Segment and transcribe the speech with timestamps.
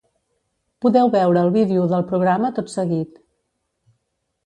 [0.85, 3.25] Podeu veure el vídeo del programa tot seguit.